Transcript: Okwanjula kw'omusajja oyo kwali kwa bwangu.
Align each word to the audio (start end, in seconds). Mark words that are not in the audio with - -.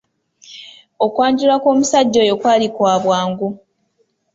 Okwanjula 1.05 1.55
kw'omusajja 1.61 2.19
oyo 2.25 2.35
kwali 2.41 2.67
kwa 2.75 2.93
bwangu. 3.03 3.47